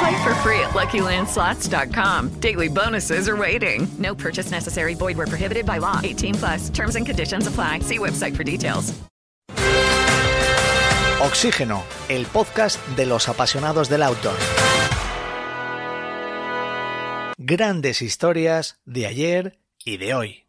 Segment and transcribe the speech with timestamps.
[0.00, 2.40] Play for free at LuckyLandSlots.com.
[2.40, 3.86] Daily bonuses are waiting.
[3.98, 4.94] No purchase necessary.
[4.94, 6.00] Void were prohibited by law.
[6.02, 6.70] 18 plus.
[6.70, 7.80] Terms and conditions apply.
[7.80, 8.94] See website for details.
[11.20, 14.36] Oxígeno, el podcast de los apasionados del outdoor.
[17.36, 20.39] Grandes historias de ayer y de hoy.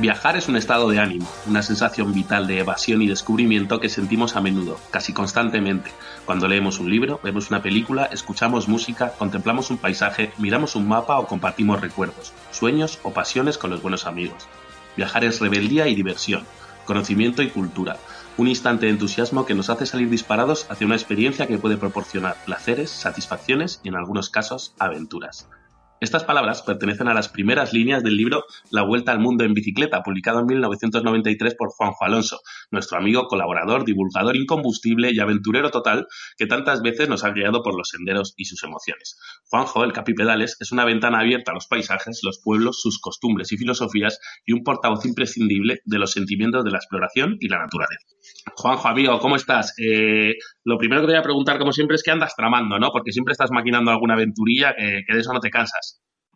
[0.00, 4.34] Viajar es un estado de ánimo, una sensación vital de evasión y descubrimiento que sentimos
[4.34, 5.90] a menudo, casi constantemente.
[6.24, 11.18] Cuando leemos un libro, vemos una película, escuchamos música, contemplamos un paisaje, miramos un mapa
[11.18, 14.48] o compartimos recuerdos, sueños o pasiones con los buenos amigos.
[14.96, 16.46] Viajar es rebeldía y diversión,
[16.86, 17.98] conocimiento y cultura,
[18.38, 22.42] un instante de entusiasmo que nos hace salir disparados hacia una experiencia que puede proporcionar
[22.46, 25.46] placeres, satisfacciones y en algunos casos aventuras.
[26.00, 30.02] Estas palabras pertenecen a las primeras líneas del libro La Vuelta al Mundo en Bicicleta,
[30.02, 36.06] publicado en 1993 por Juanjo Alonso, nuestro amigo, colaborador, divulgador incombustible y aventurero total
[36.38, 39.18] que tantas veces nos ha guiado por los senderos y sus emociones.
[39.50, 43.58] Juanjo, el Capipedales, es una ventana abierta a los paisajes, los pueblos, sus costumbres y
[43.58, 48.06] filosofías y un portavoz imprescindible de los sentimientos de la exploración y la naturaleza.
[48.56, 49.74] Juanjo, amigo, ¿cómo estás?
[49.78, 50.34] Eh,
[50.64, 52.90] lo primero que te voy a preguntar, como siempre, es qué andas tramando, ¿no?
[52.90, 55.89] Porque siempre estás maquinando alguna aventurilla que, que de eso no te cansas.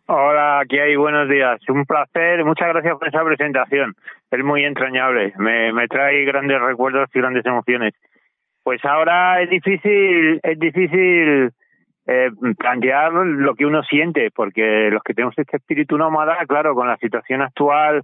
[0.07, 1.59] Hola, aquí hay buenos días.
[1.67, 3.95] Un placer, muchas gracias por esa presentación.
[4.29, 7.95] Es muy entrañable, me, me trae grandes recuerdos y grandes emociones.
[8.63, 11.49] Pues ahora es difícil, es difícil
[12.05, 16.87] eh, plantear lo que uno siente, porque los que tenemos este espíritu nómada, claro, con
[16.87, 18.03] la situación actual,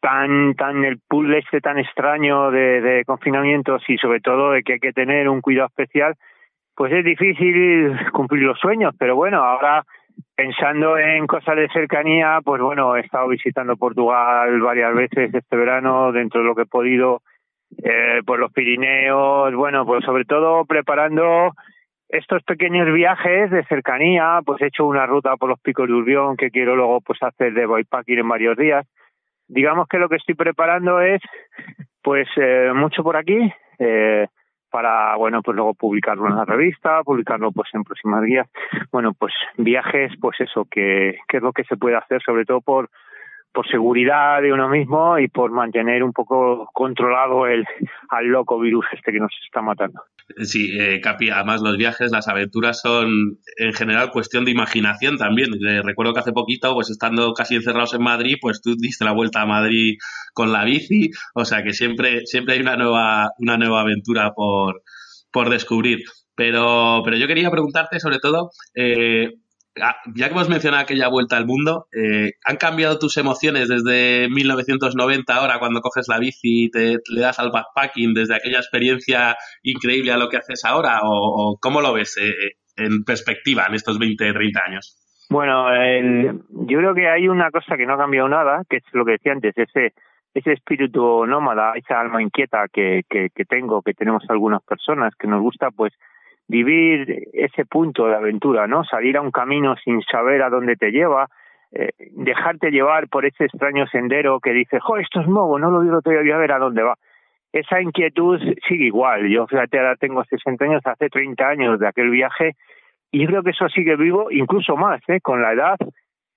[0.00, 4.74] tan, tan el puzzle este tan extraño de, de confinamientos y sobre todo de que
[4.74, 6.14] hay que tener un cuidado especial,
[6.76, 9.82] pues es difícil cumplir los sueños, pero bueno, ahora
[10.34, 16.12] pensando en cosas de cercanía, pues bueno, he estado visitando Portugal varias veces este verano
[16.12, 17.22] dentro de lo que he podido,
[17.82, 21.52] eh, por los Pirineos, bueno, pues sobre todo preparando
[22.08, 26.36] estos pequeños viajes de cercanía, pues he hecho una ruta por los picos de Urbión
[26.36, 28.86] que quiero luego pues hacer de bikepacking en varios días.
[29.46, 31.20] Digamos que lo que estoy preparando es
[32.02, 34.26] pues eh, mucho por aquí, eh,
[34.70, 38.48] para, bueno, pues luego publicarlo en la revista, publicarlo pues en próximas guías.
[38.92, 42.60] Bueno, pues viajes, pues eso, que, que es lo que se puede hacer, sobre todo
[42.60, 42.90] por,
[43.52, 47.64] por seguridad de uno mismo y por mantener un poco controlado el
[48.10, 50.00] al loco virus este que nos está matando.
[50.44, 55.48] Sí, eh, Capi, además los viajes, las aventuras son en general cuestión de imaginación también.
[55.54, 59.12] Eh, recuerdo que hace poquito, pues estando casi encerrados en Madrid, pues tú diste la
[59.12, 59.96] vuelta a Madrid
[60.34, 64.82] con la bici, o sea que siempre, siempre hay una nueva, una nueva aventura por,
[65.32, 66.00] por descubrir.
[66.34, 69.32] Pero, pero yo quería preguntarte sobre todo, eh,
[70.14, 75.34] ya que hemos mencionado aquella vuelta al mundo, eh, ¿han cambiado tus emociones desde 1990
[75.34, 80.12] ahora cuando coges la bici y te, le das al backpacking desde aquella experiencia increíble
[80.12, 81.00] a lo que haces ahora?
[81.02, 82.32] ¿O, cómo lo ves eh,
[82.76, 85.26] en perspectiva en estos 20, 30 años?
[85.30, 85.66] Bueno,
[86.66, 89.12] yo creo que hay una cosa que no ha cambiado nada, que es lo que
[89.12, 89.92] decía antes, ese
[90.34, 95.26] ese espíritu nómada, esa alma inquieta que, que, que tengo, que tenemos algunas personas, que
[95.26, 95.92] nos gusta pues
[96.48, 98.82] vivir ese punto de aventura, ¿no?
[98.84, 101.28] Salir a un camino sin saber a dónde te lleva,
[101.70, 105.82] eh, dejarte llevar por ese extraño sendero que dices, jo, esto es nuevo, no lo
[105.82, 106.94] digo todavía, a ver a dónde va.
[107.52, 109.28] Esa inquietud sigue igual.
[109.28, 112.56] Yo, fíjate, ahora tengo 60 años, hace 30 años de aquel viaje,
[113.10, 115.20] y creo que eso sigue vivo, incluso más, ¿eh?
[115.20, 115.76] Con la edad,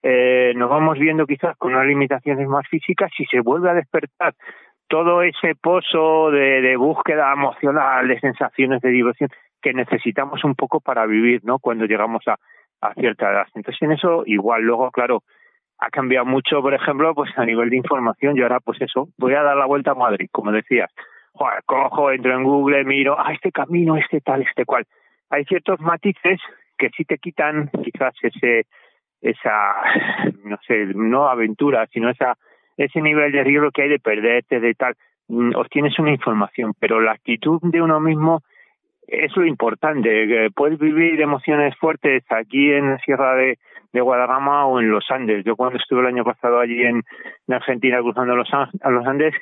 [0.03, 4.33] eh, nos vamos viendo quizás con unas limitaciones más físicas y se vuelve a despertar
[4.87, 9.29] todo ese pozo de búsqueda emocional, de sensaciones de diversión,
[9.61, 11.59] que necesitamos un poco para vivir, ¿no?
[11.59, 12.37] Cuando llegamos a,
[12.81, 13.47] a cierta edad.
[13.55, 15.23] Entonces, en eso, igual, luego, claro,
[15.81, 18.35] ha cambiado mucho, por ejemplo, pues a nivel de información.
[18.35, 20.91] Yo ahora, pues eso, voy a dar la vuelta a Madrid, como decías.
[21.65, 24.85] cojo, entro en Google, miro, ah, este camino, este tal, este cual.
[25.29, 26.39] Hay ciertos matices
[26.77, 28.65] que sí te quitan quizás ese,
[29.21, 29.73] esa,
[30.43, 32.35] no sé, no aventura, sino esa,
[32.77, 34.95] ese nivel de riesgo que hay de perderte, de tal.
[35.29, 38.43] Mm, obtienes una información, pero la actitud de uno mismo
[39.11, 40.49] es lo importante.
[40.55, 43.59] Puedes vivir emociones fuertes aquí en la Sierra de,
[43.91, 45.43] de Guadarrama o en los Andes.
[45.43, 47.03] Yo cuando estuve el año pasado allí en,
[47.49, 49.35] Argentina cruzando los, a los Andes,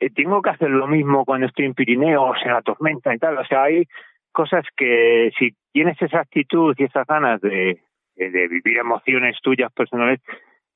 [0.00, 3.38] eh, tengo que hacer lo mismo cuando estoy en Pirineos, en la tormenta y tal.
[3.38, 3.84] O sea, hay
[4.32, 7.80] cosas que si tienes esa actitud y esas ganas de,
[8.16, 10.20] de vivir emociones tuyas personales,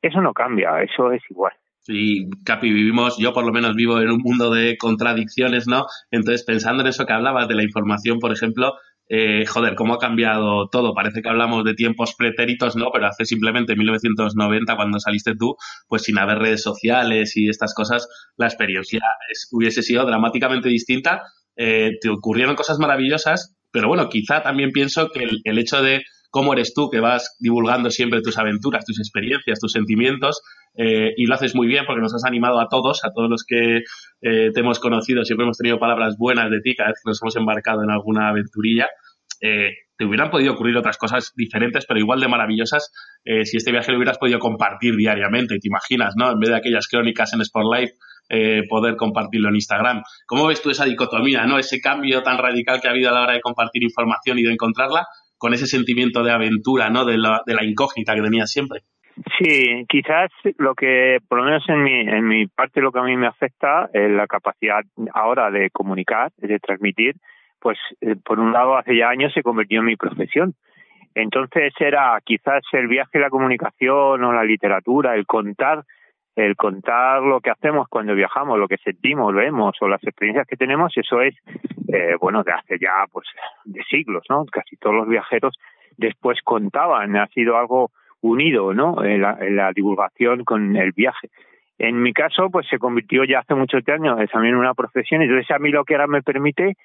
[0.00, 1.52] eso no cambia, eso es igual.
[1.84, 5.86] Sí, Capi, vivimos, yo por lo menos vivo en un mundo de contradicciones, ¿no?
[6.12, 8.74] Entonces, pensando en eso que hablabas de la información, por ejemplo,
[9.08, 10.94] eh, joder, cómo ha cambiado todo.
[10.94, 12.90] Parece que hablamos de tiempos pretéritos, ¿no?
[12.92, 15.56] Pero hace simplemente 1990, cuando saliste tú,
[15.88, 19.00] pues sin haber redes sociales y estas cosas, la experiencia
[19.50, 21.24] hubiese sido dramáticamente distinta.
[21.56, 26.02] Eh, te ocurrieron cosas maravillosas, pero bueno, quizá también pienso que el hecho de
[26.32, 30.40] cómo eres tú que vas divulgando siempre tus aventuras, tus experiencias, tus sentimientos,
[30.74, 33.44] eh, y lo haces muy bien porque nos has animado a todos, a todos los
[33.46, 33.82] que
[34.22, 37.22] eh, te hemos conocido, siempre hemos tenido palabras buenas de ti cada vez que nos
[37.22, 38.88] hemos embarcado en alguna aventurilla.
[39.42, 42.90] Eh, te hubieran podido ocurrir otras cosas diferentes, pero igual de maravillosas,
[43.44, 46.32] si este viaje lo hubieras podido compartir diariamente, te imaginas, ¿no?
[46.32, 47.90] En vez de aquellas crónicas en Spotlight,
[48.68, 50.02] poder compartirlo en Instagram.
[50.26, 51.56] ¿Cómo ves tú esa dicotomía, ¿no?
[51.56, 54.52] Ese cambio tan radical que ha habido a la hora de compartir información y de
[54.52, 55.06] encontrarla,
[55.42, 57.04] con ese sentimiento de aventura, ¿no?
[57.04, 58.82] De la, de la incógnita que tenía siempre.
[59.36, 63.02] Sí, quizás lo que, por lo menos en mi, en mi parte, lo que a
[63.02, 67.16] mí me afecta es la capacidad ahora de comunicar, de transmitir,
[67.58, 70.54] pues eh, por un lado hace ya años se convirtió en mi profesión.
[71.16, 75.82] Entonces era quizás el viaje, la comunicación o la literatura, el contar
[76.36, 80.56] el contar lo que hacemos cuando viajamos, lo que sentimos, vemos o las experiencias que
[80.56, 81.34] tenemos, eso es,
[81.88, 83.26] eh, bueno, de hace ya, pues,
[83.64, 84.44] de siglos, ¿no?
[84.46, 85.58] Casi todos los viajeros
[85.96, 87.90] después contaban, ha sido algo
[88.22, 89.04] unido, ¿no?
[89.04, 91.28] En la, en la divulgación con el viaje.
[91.78, 95.50] En mi caso, pues se convirtió ya hace muchos años también en una profesión, entonces
[95.50, 96.76] a mí lo que ahora me permite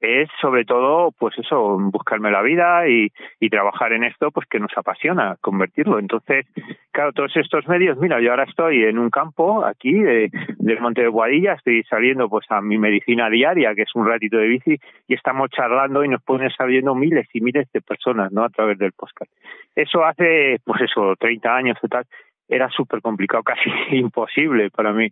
[0.00, 3.10] es sobre todo, pues eso, buscarme la vida y,
[3.40, 5.98] y trabajar en esto, pues que nos apasiona, convertirlo.
[5.98, 6.46] Entonces,
[6.92, 11.02] claro, todos estos medios, mira, yo ahora estoy en un campo aquí de, del Monte
[11.02, 14.78] de Guadilla, estoy saliendo pues a mi medicina diaria, que es un ratito de bici,
[15.08, 18.44] y estamos charlando y nos pueden saliendo miles y miles de personas, ¿no?
[18.44, 19.30] A través del podcast.
[19.74, 22.04] Eso hace, pues eso, 30 años o tal,
[22.48, 25.10] era súper complicado, casi imposible para mí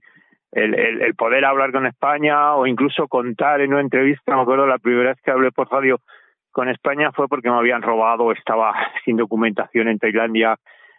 [0.54, 4.78] el, el, poder hablar con España o incluso contar en una entrevista, me acuerdo la
[4.78, 5.98] primera vez que hablé por radio
[6.52, 8.72] con España fue porque me habían robado, estaba
[9.04, 10.56] sin documentación en Tailandia,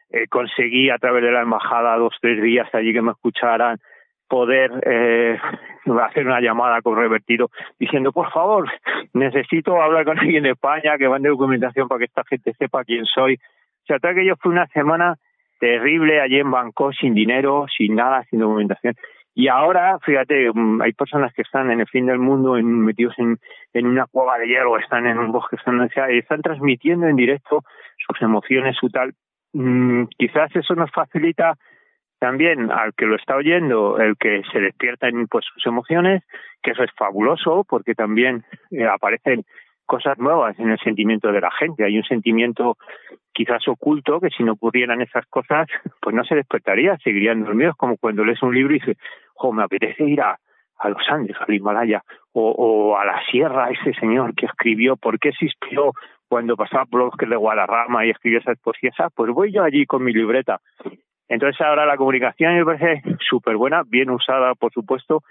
[0.09, 3.79] eh, conseguí a través de la embajada dos, tres días allí que me escucharan,
[4.27, 5.39] poder eh,
[6.03, 7.49] hacer una llamada con revertido
[7.79, 8.69] diciendo, por favor,
[9.13, 13.05] necesito hablar con alguien de España que mande documentación para que esta gente sepa quién
[13.05, 13.35] soy.
[13.35, 15.15] O sea, tal que yo fui una semana
[15.59, 18.95] terrible allí en Bangkok sin dinero, sin nada, sin documentación.
[19.37, 23.37] Y ahora, fíjate, mm, hay personas que están en el fin del mundo metidos en,
[23.85, 27.63] una cueva de hielo, están en un bosque, están, y están transmitiendo en directo
[27.97, 29.13] sus emociones, su tal.
[29.51, 31.55] Mm, quizás eso nos facilita
[32.17, 36.23] también al que lo está oyendo, el que se despierta en pues, sus emociones,
[36.63, 39.43] que eso es fabuloso porque también eh, aparecen
[39.85, 41.83] cosas nuevas en el sentimiento de la gente.
[41.83, 42.77] Hay un sentimiento
[43.33, 45.67] quizás oculto que si no ocurrieran esas cosas,
[46.01, 48.97] pues no se despertaría, seguirían dormidos, como cuando lees un libro y dices,
[49.33, 50.37] jo, me apetece ir a,
[50.79, 55.19] a los Andes, al Himalaya, o, o a la sierra, ese señor que escribió, ¿por
[55.19, 55.93] qué se inspiró
[56.27, 58.95] cuando pasaba por los bosques de Guadarrama y escribió esas poesías?
[58.99, 60.59] Ah, pues voy yo allí con mi libreta.
[61.27, 65.23] Entonces ahora la comunicación me parece súper buena, bien usada, por supuesto,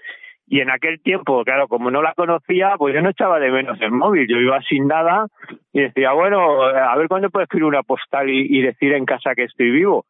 [0.47, 3.79] y en aquel tiempo, claro, como no la conocía, pues yo no echaba de menos
[3.81, 4.27] el móvil.
[4.27, 5.25] Yo iba sin nada
[5.73, 9.45] y decía, bueno, a ver cuándo puedo escribir una postal y, decir en casa que
[9.45, 10.05] estoy vivo.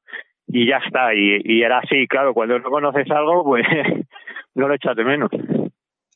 [0.48, 1.13] Y ya está.
[1.13, 3.65] Y, y era así, claro, cuando no conoces algo, pues
[4.56, 5.32] no lo echas de menos.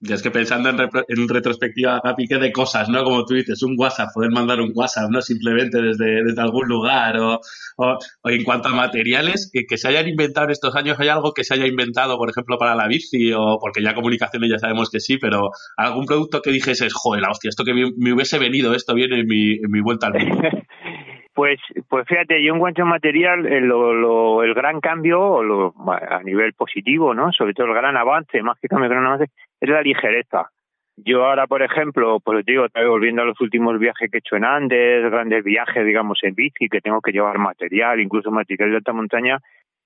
[0.02, 3.04] Y es que pensando en, en retrospectiva, Capi, que de cosas, ¿no?
[3.04, 5.22] Como tú dices, un WhatsApp, poder mandar un WhatsApp, ¿no?
[5.22, 7.42] Simplemente desde, desde algún lugar o,
[7.76, 11.34] o, en cuanto a materiales que, que, se hayan inventado en estos años, ¿hay algo
[11.34, 14.90] que se haya inventado, por ejemplo, para la bici o porque ya comunicaciones ya sabemos
[14.90, 18.74] que sí, pero algún producto que dijeses, joder, la hostia, esto que me, hubiese venido,
[18.74, 20.48] esto viene en mi, en mi vuelta al mundo?
[21.34, 27.14] Pues, pues fíjate, yo encuentro material, eh, lo, el gran cambio lo, a nivel positivo,
[27.14, 27.32] ¿no?
[27.32, 30.50] Sobre todo el gran avance, más que cambio, el gran avance, es la ligereza.
[30.98, 34.44] Yo ahora, por ejemplo, pues digo, volviendo a los últimos viajes que he hecho en
[34.44, 38.92] Andes, grandes viajes, digamos, en bici, que tengo que llevar material, incluso material de alta
[38.92, 39.40] montaña,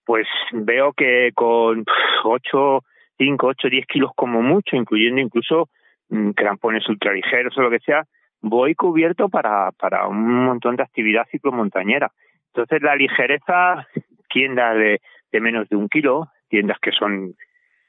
[0.06, 1.86] pues veo que con
[2.24, 2.80] ocho,
[3.18, 5.70] 5, 8, 10 kilos como mucho, incluyendo incluso
[6.10, 8.04] mm, crampones ultraligeros o lo que sea,
[8.44, 12.12] voy cubierto para, para un montón de actividad ciclomontañera.
[12.48, 13.88] Entonces la ligereza,
[14.30, 17.34] tiendas de, de menos de un kilo, tiendas que son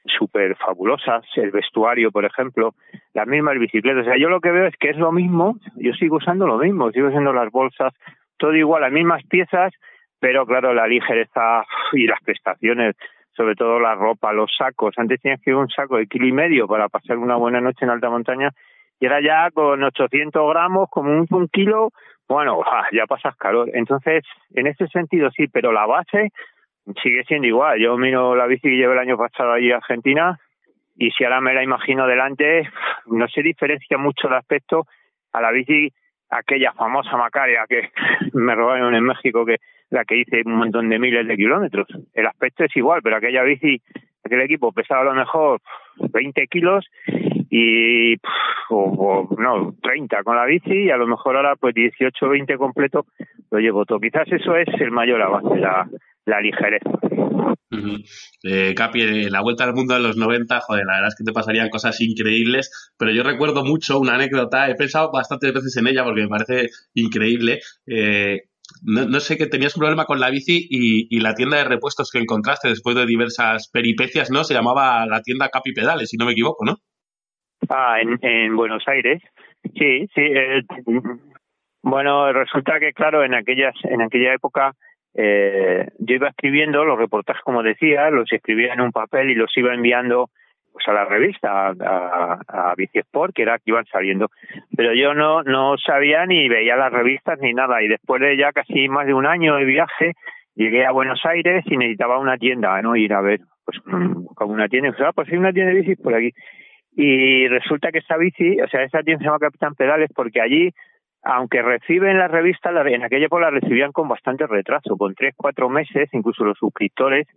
[0.05, 2.73] súper fabulosas, el vestuario, por ejemplo,
[3.13, 4.03] las mismas bicicletas.
[4.03, 6.57] O sea, yo lo que veo es que es lo mismo, yo sigo usando lo
[6.57, 7.93] mismo, sigo usando las bolsas,
[8.37, 9.73] todo igual, las mismas piezas,
[10.19, 12.95] pero claro, la ligereza y las prestaciones,
[13.35, 14.95] sobre todo la ropa, los sacos.
[14.97, 17.83] Antes tenías que ir un saco de kilo y medio para pasar una buena noche
[17.83, 18.51] en alta montaña
[18.99, 21.89] y era ya con 800 gramos, como un, kilo,
[22.27, 22.61] bueno,
[22.91, 23.69] ya pasas calor.
[23.73, 24.23] Entonces,
[24.53, 26.31] en ese sentido sí, pero la base
[27.01, 27.79] sigue siendo igual.
[27.79, 30.39] Yo miro la bici que llevé el año pasado allí a Argentina
[30.95, 32.69] y si ahora me la imagino delante,
[33.07, 34.85] no se diferencia mucho de aspecto
[35.33, 35.91] a la bici
[36.29, 37.89] aquella famosa Macaria que
[38.33, 39.57] me robaron en México, que
[39.89, 41.87] la que hice un montón de miles de kilómetros.
[42.13, 43.81] El aspecto es igual, pero aquella bici,
[44.23, 45.61] aquel equipo pesaba a lo mejor
[45.97, 46.85] 20 kilos
[47.57, 48.15] y
[48.69, 53.05] no 30 con la bici y a lo mejor ahora pues 18 20 completo
[53.49, 55.87] lo llevo todo quizás eso es el mayor avance la,
[56.25, 56.91] la ligereza
[58.43, 61.25] eh, Capi, eh, la vuelta al mundo de los 90, joder, la verdad es que
[61.25, 65.87] te pasarían cosas increíbles, pero yo recuerdo mucho una anécdota, he pensado bastantes veces en
[65.87, 67.59] ella porque me parece increíble.
[67.85, 68.43] Eh,
[68.81, 71.65] no, no, sé que tenías un problema con la bici y, y, la tienda de
[71.65, 74.45] repuestos que encontraste después de diversas peripecias, ¿no?
[74.45, 76.77] Se llamaba la tienda Capi Pedales, si no me equivoco, ¿no?
[77.69, 79.21] Ah, en, en Buenos Aires.
[79.63, 80.21] Sí, sí.
[80.21, 80.61] Eh,
[81.81, 84.73] bueno, resulta que, claro, en aquellas, en aquella época
[85.13, 89.55] eh, yo iba escribiendo los reportajes, como decía, los escribía en un papel y los
[89.57, 90.29] iba enviando
[90.73, 94.29] pues a la revista, a, a, a Bicisport, que era que iban saliendo.
[94.75, 97.81] Pero yo no, no sabía ni veía las revistas ni nada.
[97.81, 100.15] Y después de ya casi más de un año de viaje,
[100.53, 102.97] llegué a Buenos Aires y necesitaba una tienda, ¿no?
[102.97, 104.89] Ir a ver, pues, buscaba una tienda.
[104.89, 106.33] Y ah, pues una tienda de bicis por aquí.
[106.95, 110.71] Y resulta que esa bici, o sea, esa tienda se llama Capitán Pedales porque allí
[111.25, 115.69] aunque reciben la revista, en aquella época la recibían con bastante retraso, con tres, cuatro
[115.69, 117.27] meses, incluso los suscriptores,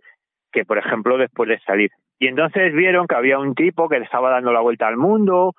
[0.51, 1.89] que por ejemplo después de salir.
[2.19, 5.55] Y entonces vieron que había un tipo que le estaba dando la vuelta al mundo,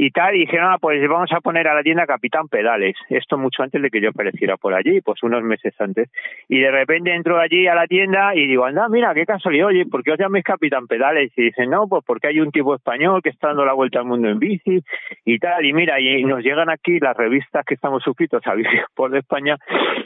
[0.00, 2.94] y tal, y dijeron, ah, pues vamos a poner a la tienda Capitán Pedales.
[3.08, 6.08] Esto mucho antes de que yo apareciera por allí, pues unos meses antes.
[6.48, 9.86] Y de repente entro allí a la tienda y digo, anda, mira, qué casualidad, oye,
[9.86, 11.32] ¿por qué os llamáis Capitán Pedales?
[11.36, 14.04] Y dicen, no, pues porque hay un tipo español que está dando la vuelta al
[14.04, 14.84] mundo en bici
[15.24, 15.66] y tal.
[15.66, 19.18] Y mira, y nos llegan aquí las revistas que estamos suscritos a Bici por de
[19.18, 19.56] España.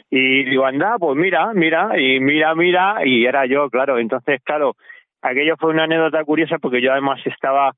[0.09, 3.99] Y digo, anda, pues mira, mira, y mira, mira, y era yo, claro.
[3.99, 4.75] Entonces, claro,
[5.21, 7.73] aquello fue una anécdota curiosa porque yo además estaba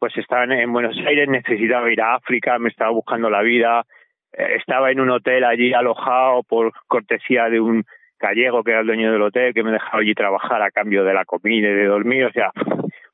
[0.00, 3.84] pues estaba en Buenos Aires, necesitaba ir a África, me estaba buscando la vida,
[4.32, 7.84] eh, estaba en un hotel allí alojado por cortesía de un
[8.18, 11.12] gallego que era el dueño del hotel, que me dejaba allí trabajar a cambio de
[11.12, 12.50] la comida y de dormir, o sea,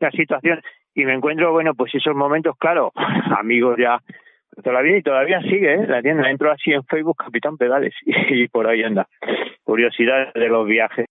[0.01, 0.63] una situación,
[0.95, 2.93] y me encuentro, bueno, pues esos momentos, claro,
[3.37, 3.99] amigos ya
[4.63, 5.87] todavía y todavía sigue ¿eh?
[5.89, 8.15] la tienda, entro así en Facebook Capitán Pedales y,
[8.45, 9.09] y por ahí anda,
[9.65, 11.07] curiosidad de los viajes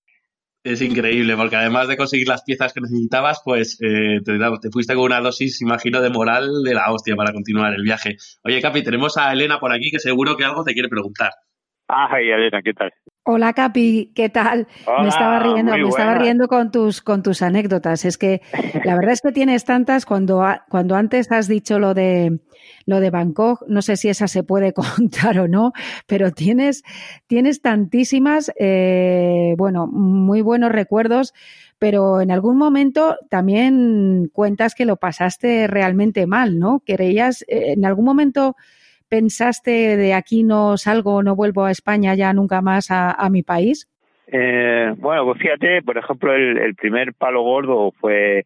[0.66, 4.96] es increíble, porque además de conseguir las piezas que necesitabas, pues eh, te, te, fuiste
[4.96, 8.18] con una dosis, imagino, de moral de la hostia para continuar el viaje.
[8.44, 11.32] Oye, Capi, tenemos a Elena por aquí que seguro que algo te quiere preguntar.
[11.88, 12.92] Ay, Elena, ¿qué tal?
[13.28, 14.68] Hola Capi, ¿qué tal?
[14.88, 18.06] Hola, me estaba riendo, me estaba riendo con tus con tus anécdotas.
[18.06, 18.42] Es que
[18.84, 22.40] la verdad es que tienes tantas cuando cuando antes has dicho lo de
[22.86, 25.74] lo de Bangkok, no sé si esa se puede contar o no,
[26.08, 26.84] pero tienes
[27.28, 31.34] tienes tantísimas, eh, bueno, muy buenos recuerdos,
[31.80, 36.82] pero en algún momento también cuentas que lo pasaste realmente mal, ¿no?
[36.86, 38.56] Creías eh, en algún momento
[39.10, 43.90] pensaste de aquí no salgo, no vuelvo a España ya nunca más a, mi país?
[44.28, 48.46] Eh, bueno, pues fíjate, por ejemplo, el, primer palo gordo fue,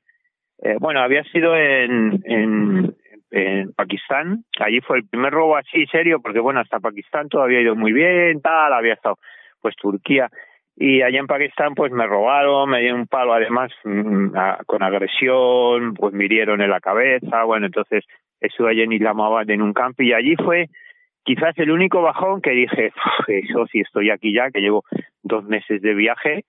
[0.62, 2.96] eh, bueno, había sido en,
[3.32, 4.44] en Pakistán.
[4.60, 7.94] Allí fue el primer robo así serio, porque bueno, hasta Pakistán todo había ido muy
[7.94, 9.18] bien, tal, había estado
[9.62, 10.30] pues Turquía.
[10.76, 14.30] Y allá en Pakistán pues me robaron, me dieron un palo además mm,
[14.66, 18.06] con agresión, pues me hirieron en la cabeza, bueno, entonces
[18.40, 20.68] estuve allí en Islamabad en un campo y allí fue
[21.24, 22.92] quizás el único bajón que dije,
[23.28, 24.84] eso si estoy aquí ya, que llevo
[25.22, 26.46] dos meses de viaje,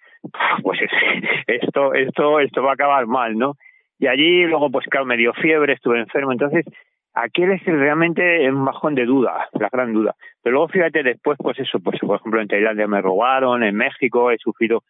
[0.62, 0.80] pues
[1.46, 3.54] esto, esto, esto va a acabar mal, ¿no?
[4.00, 6.64] Y allí luego, pues claro, me dio fiebre, estuve enfermo, entonces
[7.12, 10.14] aquel es realmente un bajón de duda, la gran duda.
[10.42, 14.30] Pero luego fíjate después, pues eso, pues por ejemplo en Tailandia me robaron, en México
[14.30, 14.82] he sufrido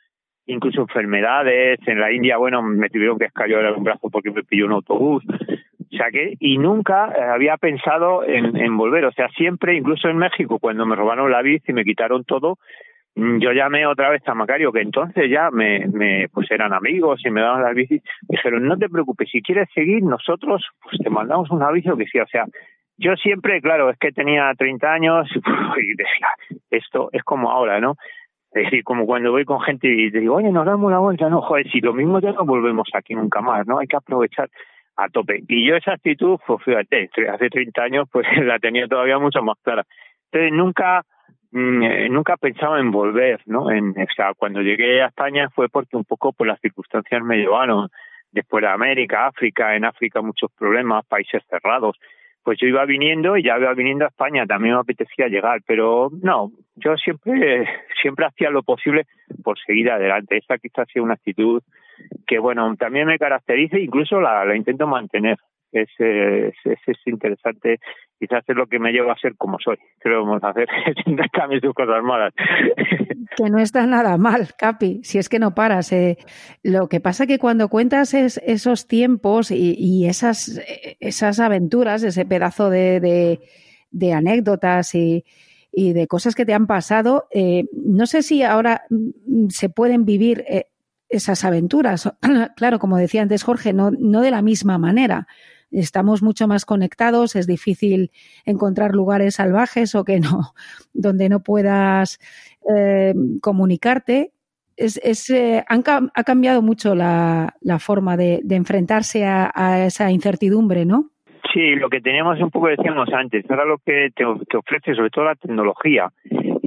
[0.46, 4.66] incluso enfermedades, en la India, bueno, me tuvieron que escalar un brazo porque me pilló
[4.66, 5.24] un autobús.
[5.92, 9.04] O sea que, y nunca eh, había pensado en, en volver.
[9.04, 12.58] O sea, siempre, incluso en México, cuando me robaron la bici y me quitaron todo,
[13.14, 17.30] yo llamé otra vez a Macario, que entonces ya me, me pues eran amigos y
[17.30, 18.02] me daban las bicis.
[18.28, 22.18] Dijeron, no te preocupes, si quieres seguir, nosotros pues te mandamos un aviso que sí.
[22.18, 22.46] O sea,
[22.96, 25.28] yo siempre, claro, es que tenía 30 años
[25.82, 26.28] y decía,
[26.70, 27.96] esto es como ahora, ¿no?
[28.52, 31.40] Es decir, como cuando voy con gente y digo, oye, nos damos la vuelta, no,
[31.40, 33.78] joder, si lo mismo ya no volvemos aquí nunca más, ¿no?
[33.78, 34.50] Hay que aprovechar
[34.96, 35.42] a tope.
[35.48, 39.56] Y yo esa actitud, pues fíjate, hace 30 años, pues la tenía todavía mucho más
[39.62, 39.84] clara.
[40.30, 41.04] Entonces nunca, mm,
[41.52, 43.70] nunca pensaba en volver, ¿no?
[43.70, 47.36] En, o sea, cuando llegué a España fue porque un poco por las circunstancias me
[47.36, 47.88] llevaron
[48.30, 51.96] después de América, África, en África muchos problemas, países cerrados
[52.42, 56.10] pues yo iba viniendo y ya iba viniendo a España, también me apetecía llegar, pero
[56.22, 57.68] no, yo siempre,
[58.00, 59.04] siempre hacía lo posible
[59.44, 60.38] por seguir adelante.
[60.38, 61.62] Esa quizás sea una actitud
[62.26, 65.38] que, bueno, también me caracteriza incluso la, la intento mantener.
[65.72, 67.78] Es, es, es, interesante,
[68.18, 69.76] quizás es lo que me lleva a ser como soy.
[70.00, 70.68] Creo que vamos a hacer
[71.32, 72.32] también sus cosas malas.
[73.36, 75.92] Que no está nada mal, Capi, si es que no paras.
[75.92, 76.18] Eh.
[76.64, 80.60] Lo que pasa que cuando cuentas es, esos tiempos y, y, esas,
[80.98, 83.38] esas aventuras, ese pedazo de,
[83.92, 85.24] de, anécdotas y,
[85.70, 90.04] y, de cosas que te han pasado, eh, no sé si ahora mm, se pueden
[90.04, 90.66] vivir eh,
[91.08, 92.12] esas aventuras.
[92.56, 95.28] claro, como decía antes Jorge, no, no de la misma manera
[95.70, 98.10] estamos mucho más conectados, es difícil
[98.44, 100.52] encontrar lugares salvajes o que no,
[100.92, 102.18] donde no puedas
[102.74, 104.32] eh, comunicarte.
[104.76, 109.84] Es, es eh, han, ha cambiado mucho la, la forma de, de enfrentarse a, a,
[109.84, 111.10] esa incertidumbre, ¿no?
[111.52, 115.10] Sí, lo que teníamos un poco decíamos antes, ahora lo que te, te ofrece sobre
[115.10, 116.10] todo la tecnología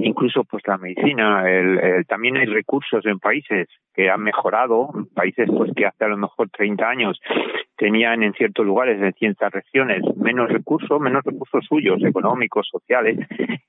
[0.04, 5.72] incluso pues la medicina, el, también hay recursos en países que han mejorado, países pues
[5.76, 7.20] que hace a lo mejor 30 años
[7.78, 13.18] tenían en ciertos lugares, en ciertas regiones, menos recursos, menos recursos suyos, económicos, sociales,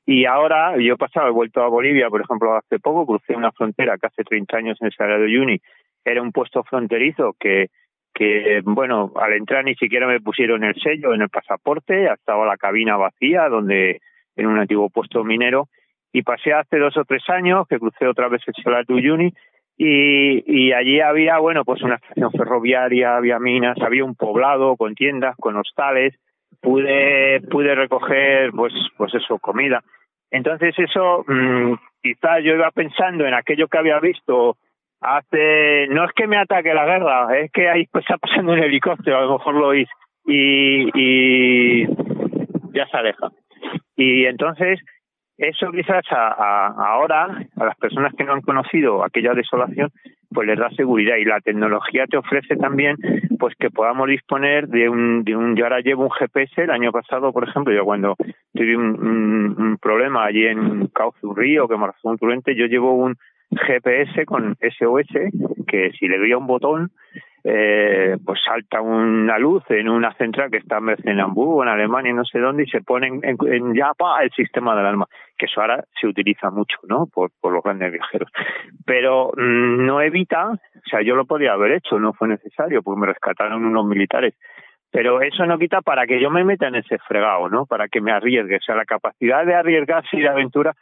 [0.06, 3.52] y ahora yo he pasado, he vuelto a Bolivia, por ejemplo, hace poco, crucé una
[3.52, 5.60] frontera que hace 30 años en el Sagrado de Uyuni,
[6.04, 7.68] era un puesto fronterizo que
[8.14, 12.56] que bueno, al entrar ni siquiera me pusieron el sello en el pasaporte, estaba la
[12.56, 14.00] cabina vacía donde
[14.36, 15.68] en un antiguo puesto minero
[16.14, 19.32] y pasé hace dos o tres años que crucé otra vez el Solar de Uyuni
[19.76, 24.94] y, y allí había, bueno, pues una estación ferroviaria, había minas, había un poblado con
[24.94, 26.14] tiendas, con hostales,
[26.62, 29.82] pude, pude recoger, pues, pues eso, comida.
[30.30, 34.56] Entonces eso, mmm, quizás yo iba pensando en aquello que había visto
[35.00, 38.60] hace, no es que me ataque la guerra, es que ahí pues está pasando un
[38.60, 39.88] helicóptero, a lo mejor lo oís,
[40.24, 41.86] y, y
[42.72, 43.30] ya se aleja.
[43.96, 44.78] Y entonces
[45.38, 49.90] eso quizás a, a, ahora, a las personas que no han conocido aquella desolación,
[50.34, 51.16] pues les da seguridad.
[51.16, 52.96] Y la tecnología te ofrece también
[53.38, 56.92] pues que podamos disponer de un, de un yo ahora llevo un GPS, el año
[56.92, 58.16] pasado, por ejemplo, yo cuando
[58.52, 62.66] tuve un, un, problema allí en Cauce, un río que me resultó un torrente, yo
[62.66, 63.16] llevo un
[63.50, 65.06] GPS con SOS
[65.66, 66.90] que si le doy a un botón
[67.46, 72.24] eh, pues salta una luz en una central que está en Hamburgo, en Alemania, no
[72.24, 75.84] sé dónde, y se pone en, en, ya el sistema de alarma, que eso ahora
[76.00, 77.06] se utiliza mucho, ¿no?
[77.06, 78.30] Por, por los grandes viajeros.
[78.86, 83.00] Pero mmm, no evita, o sea, yo lo podía haber hecho, no fue necesario, porque
[83.00, 84.34] me rescataron unos militares.
[84.90, 87.66] Pero eso no quita para que yo me meta en ese fregado, ¿no?
[87.66, 88.56] Para que me arriesgue.
[88.56, 90.72] O sea, la capacidad de arriesgarse y de aventura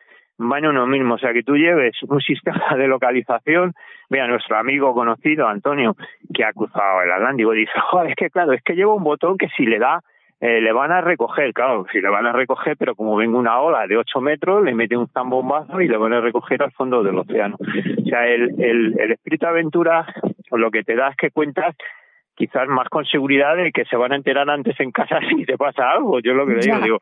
[0.48, 1.14] van uno mismo.
[1.14, 3.74] O sea, que tú lleves un sistema de localización,
[4.08, 5.96] vea nuestro amigo conocido, Antonio,
[6.34, 9.38] que ha cruzado el Atlántico, dice, joder, es que claro, es que lleva un botón
[9.38, 10.00] que si le da,
[10.40, 13.60] eh, le van a recoger, claro, si le van a recoger, pero como venga una
[13.60, 17.02] ola de 8 metros, le mete un zambombazo y le van a recoger al fondo
[17.02, 17.56] del océano.
[17.60, 20.04] O sea, el, el, el espíritu aventura
[20.50, 21.76] lo que te da es que cuentas
[22.34, 25.56] quizás más con seguridad de que se van a enterar antes en casa si te
[25.56, 26.20] pasa algo.
[26.20, 26.98] Yo lo que le digo, digo,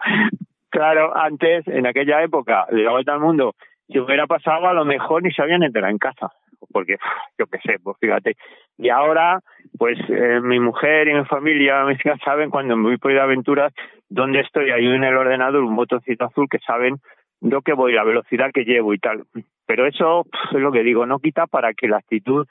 [0.70, 3.54] Claro, antes, en aquella época, de la vuelta al mundo,
[3.88, 6.30] si hubiera pasado, a lo mejor ni se habían enterado en casa.
[6.72, 6.96] Porque,
[7.38, 8.37] yo qué sé, pues fíjate.
[8.78, 9.40] Y ahora,
[9.76, 13.18] pues eh, mi mujer y mi familia, mis hijas saben cuando me voy por ir
[13.18, 13.72] aventuras
[14.09, 14.70] dónde estoy.
[14.70, 16.96] Hay en el ordenador un botoncito azul que saben
[17.40, 19.24] lo que voy, la velocidad que llevo y tal.
[19.66, 22.46] Pero eso es lo que digo, no quita para que la actitud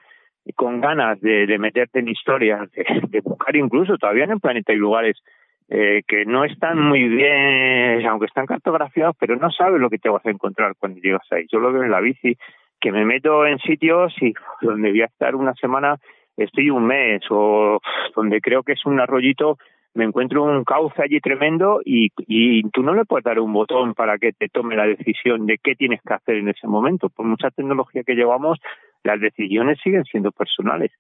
[0.56, 4.72] con ganas de, de meterte en historias, de, de buscar incluso todavía en el planeta
[4.72, 5.22] hay lugares
[5.70, 10.10] eh, que no están muy bien, aunque están cartografiados, pero no sabes lo que te
[10.10, 11.46] vas a encontrar cuando llegas ahí.
[11.52, 12.36] Yo lo veo en la bici,
[12.80, 15.98] que me meto en sitios y donde voy a estar una semana,
[16.38, 17.80] estoy un mes, o
[18.16, 19.58] donde creo que es un arroyito,
[19.94, 23.94] me encuentro un cauce allí tremendo y, y tú no le puedes dar un botón
[23.94, 27.10] para que te tome la decisión de qué tienes que hacer en ese momento.
[27.10, 28.60] Por mucha tecnología que llevamos,
[29.04, 30.92] las decisiones siguen siendo personales.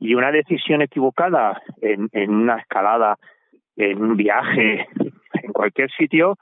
[0.00, 3.18] Y una decisión equivocada en, en una escalada
[3.78, 4.86] en un viaje,
[5.42, 6.36] en cualquier sitio,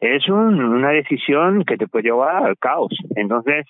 [0.00, 2.96] es un, una decisión que te puede llevar al caos.
[3.16, 3.66] Entonces,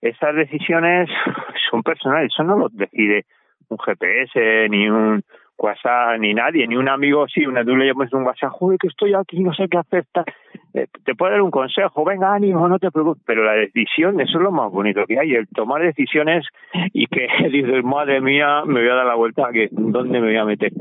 [0.00, 1.08] esas decisiones
[1.70, 3.24] son personales, eso no lo decide
[3.68, 5.22] un GPS, ni un
[5.56, 8.88] WhatsApp, ni nadie, ni un amigo, sí, una tú le llamas un WhatsApp, joder, que
[8.88, 10.04] estoy aquí, no sé qué hacer,
[10.74, 14.38] eh, te puede dar un consejo, venga, ánimo, no te preocupes, pero la decisión, eso
[14.38, 16.44] es lo más bonito que hay, el tomar decisiones
[16.92, 20.36] y que dices, madre mía, me voy a dar la vuelta, que ¿dónde me voy
[20.36, 20.72] a meter?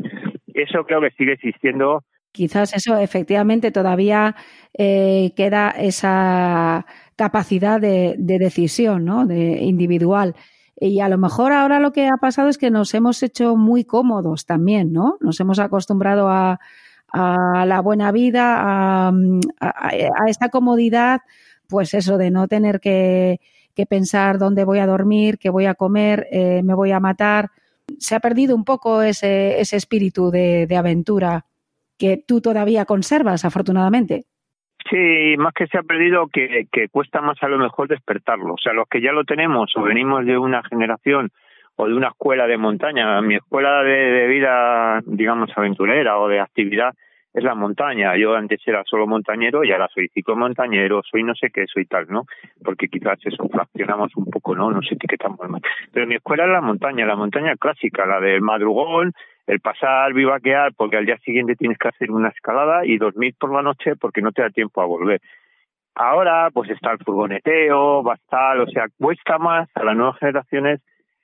[0.54, 2.04] Eso creo que sigue existiendo.
[2.32, 4.36] Quizás eso efectivamente todavía
[4.78, 6.86] eh, queda esa
[7.16, 9.26] capacidad de, de decisión, ¿no?
[9.26, 10.36] De individual.
[10.76, 13.86] Y a lo mejor ahora lo que ha pasado es que nos hemos hecho muy
[13.86, 15.18] cómodos también, ¿no?
[15.22, 16.60] Nos hemos acostumbrado a,
[17.14, 19.12] a la buena vida, a,
[19.60, 19.90] a,
[20.28, 21.22] esta comodidad,
[21.70, 23.40] pues eso, de no tener que,
[23.76, 27.52] que, pensar dónde voy a dormir, qué voy a comer, eh, me voy a matar.
[28.00, 31.46] Se ha perdido un poco ese, ese espíritu de, de aventura
[31.98, 34.26] que tú todavía conservas, afortunadamente.
[34.90, 38.56] Sí, más que se ha perdido, que, que cuesta más a lo mejor despertarlo.
[38.56, 41.32] O sea, los que ya lo tenemos o venimos de una generación
[41.76, 46.40] o de una escuela de montaña, mi escuela de, de vida, digamos, aventurera o de
[46.40, 46.94] actividad
[47.34, 48.16] es la montaña.
[48.16, 52.08] Yo antes era solo montañero y ahora soy ciclomontañero, soy no sé qué, soy tal,
[52.10, 52.26] ¿no?
[52.64, 54.70] Porque quizás eso fraccionamos un poco, ¿no?
[54.72, 55.62] Nos etiquetamos mal.
[55.92, 59.14] Pero mi escuela es la montaña, la montaña clásica, la del madrugón,
[59.48, 63.52] el pasar vivaquear porque al día siguiente tienes que hacer una escalada y dormir por
[63.54, 65.20] la noche porque no te da tiempo a volver.
[65.96, 70.18] Ahora pues está el furgoneteo, va a estar, o sea, cuesta más a las nuevas
[70.20, 70.82] generaciones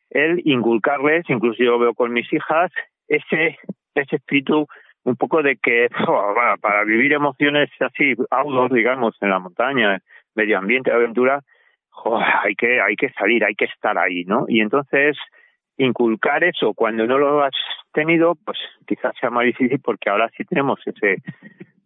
[0.09, 2.71] el inculcarles, incluso yo veo con mis hijas,
[3.07, 3.59] ese,
[3.93, 4.67] ese espíritu
[5.09, 5.89] un poco de que
[6.61, 9.99] para vivir emociones así, outdoor, digamos, en la montaña,
[10.35, 11.41] medio ambiente, aventura,
[12.43, 14.45] hay que hay que salir, hay que estar ahí, ¿no?
[14.47, 15.17] Y entonces
[15.77, 17.55] inculcar eso cuando no lo has
[17.91, 21.17] tenido, pues quizás sea más difícil porque ahora sí tenemos ese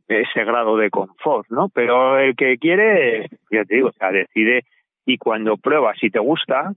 [0.07, 1.69] ese grado de confort, ¿no?
[1.69, 4.65] Pero el que quiere, ya te digo, o sea, decide
[5.05, 6.73] y cuando pruebas si te gusta,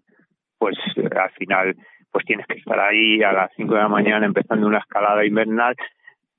[0.58, 1.76] pues al final
[2.12, 5.74] pues tienes que estar ahí a las 5 de la mañana empezando una escalada invernal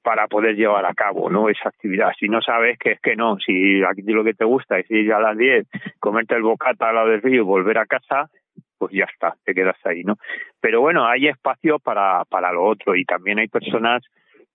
[0.08, 2.14] para poder llevar a cabo no esa actividad.
[2.18, 5.12] Si no sabes que es que no, si aquí lo que te gusta es ir
[5.12, 5.68] a las 10,
[6.00, 8.30] comerte el bocata al lado del río y volver a casa,
[8.78, 10.16] pues ya está, te quedas ahí, ¿no?
[10.62, 14.02] Pero bueno, hay espacio para, para lo otro y también hay personas,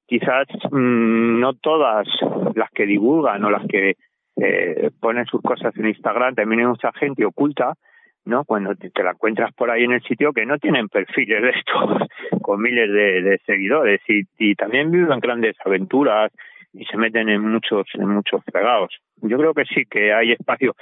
[0.07, 2.09] quizás mmm, no todas
[2.55, 3.97] las que divulgan o las que
[4.37, 7.75] eh, ponen sus cosas en Instagram, también hay mucha gente oculta,
[8.25, 8.45] ¿no?
[8.45, 11.51] Cuando te, te, la encuentras por ahí en el sitio que no tienen perfiles de
[11.51, 12.09] estos
[12.43, 16.31] con miles de, de seguidores y, también viven grandes aventuras
[16.73, 18.95] y se meten en muchos en muchos fregados.
[19.23, 20.75] Yo creo que sí que hay espacio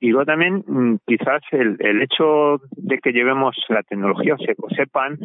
[0.00, 4.54] y luego también mm, quizás el, el hecho de que llevemos la tecnología o, se,
[4.76, 5.18] sepan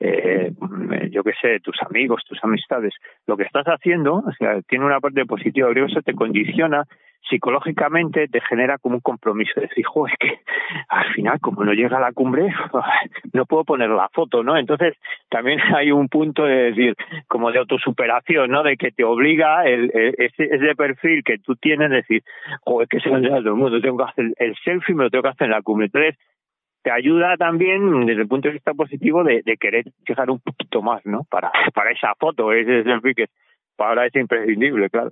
[0.00, 0.52] eh,
[1.10, 2.94] yo qué sé, tus amigos, tus amistades,
[3.26, 6.84] lo que estás haciendo, o sea, tiene una parte positiva, que eso te condiciona
[7.28, 10.40] psicológicamente, te genera como un compromiso, de decir, es que
[10.88, 12.48] al final, como no llega a la cumbre,
[13.32, 14.56] no puedo poner la foto, ¿no?
[14.56, 14.94] Entonces,
[15.28, 16.94] también hay un punto de decir,
[17.28, 18.62] como de autosuperación, ¿no?
[18.62, 22.22] De que te obliga el, el ese, ese perfil que tú tienes, de decir,
[22.62, 25.22] joder, que se lo todo el mundo, tengo que hacer el selfie, me lo tengo
[25.22, 25.86] que hacer en la cumbre.
[25.86, 26.16] Entonces,
[26.86, 31.04] te ayuda también desde el punto de vista positivo de, querer fijar un poquito más,
[31.04, 31.24] ¿no?
[31.28, 33.26] Para, para esa foto, ese selfie que
[33.76, 35.10] ahora es imprescindible, claro.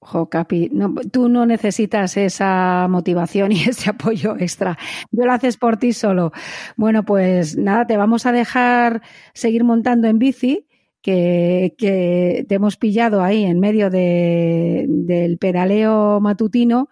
[0.00, 4.76] Jo, Capi, no, tú no necesitas esa motivación y ese apoyo extra.
[5.12, 6.32] Tú lo haces por ti solo.
[6.76, 9.00] Bueno, pues nada, te vamos a dejar
[9.32, 10.66] seguir montando en bici,
[11.02, 16.88] que, que te hemos pillado ahí en medio de, del pedaleo matutino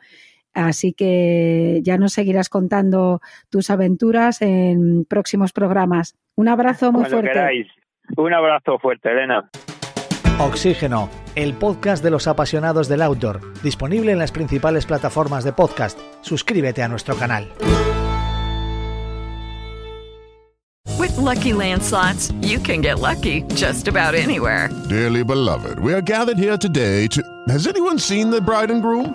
[0.54, 6.14] Así que ya nos seguirás contando tus aventuras en próximos programas.
[6.36, 7.32] Un abrazo muy Cuando fuerte.
[7.32, 7.66] Queráis.
[8.16, 9.50] Un abrazo fuerte, Elena.
[10.38, 15.98] Oxígeno, el podcast de los apasionados del outdoor, disponible en las principales plataformas de podcast.
[16.22, 17.48] Suscríbete a nuestro canal.
[20.98, 24.70] With lucky landslots, you can get lucky just about anywhere.
[24.88, 27.22] Dearly beloved, we are gathered here today to.
[27.48, 29.14] Has anyone seen the bride and groom?